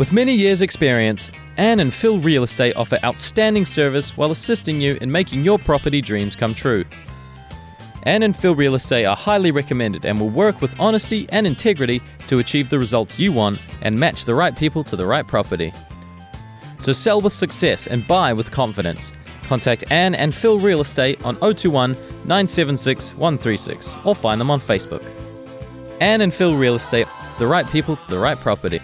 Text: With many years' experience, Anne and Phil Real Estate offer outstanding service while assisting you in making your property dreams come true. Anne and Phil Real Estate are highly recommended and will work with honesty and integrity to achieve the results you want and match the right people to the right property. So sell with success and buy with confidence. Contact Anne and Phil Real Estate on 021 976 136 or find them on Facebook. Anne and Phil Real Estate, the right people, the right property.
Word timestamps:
With 0.00 0.14
many 0.14 0.32
years' 0.32 0.62
experience, 0.62 1.30
Anne 1.58 1.78
and 1.78 1.92
Phil 1.92 2.20
Real 2.20 2.42
Estate 2.42 2.74
offer 2.74 2.98
outstanding 3.04 3.66
service 3.66 4.16
while 4.16 4.30
assisting 4.30 4.80
you 4.80 4.96
in 5.02 5.12
making 5.12 5.44
your 5.44 5.58
property 5.58 6.00
dreams 6.00 6.34
come 6.34 6.54
true. 6.54 6.86
Anne 8.04 8.22
and 8.22 8.34
Phil 8.34 8.54
Real 8.54 8.76
Estate 8.76 9.04
are 9.04 9.14
highly 9.14 9.50
recommended 9.50 10.06
and 10.06 10.18
will 10.18 10.30
work 10.30 10.62
with 10.62 10.74
honesty 10.80 11.26
and 11.28 11.46
integrity 11.46 12.00
to 12.28 12.38
achieve 12.38 12.70
the 12.70 12.78
results 12.78 13.18
you 13.18 13.30
want 13.30 13.60
and 13.82 14.00
match 14.00 14.24
the 14.24 14.34
right 14.34 14.56
people 14.56 14.82
to 14.84 14.96
the 14.96 15.04
right 15.04 15.26
property. 15.26 15.70
So 16.78 16.94
sell 16.94 17.20
with 17.20 17.34
success 17.34 17.86
and 17.86 18.08
buy 18.08 18.32
with 18.32 18.50
confidence. 18.50 19.12
Contact 19.48 19.84
Anne 19.90 20.14
and 20.14 20.34
Phil 20.34 20.58
Real 20.58 20.80
Estate 20.80 21.22
on 21.26 21.36
021 21.36 21.92
976 22.24 23.14
136 23.16 23.96
or 24.06 24.14
find 24.14 24.40
them 24.40 24.50
on 24.50 24.62
Facebook. 24.62 25.04
Anne 26.00 26.22
and 26.22 26.32
Phil 26.32 26.56
Real 26.56 26.76
Estate, 26.76 27.06
the 27.38 27.46
right 27.46 27.68
people, 27.68 27.98
the 28.08 28.18
right 28.18 28.38
property. 28.38 28.80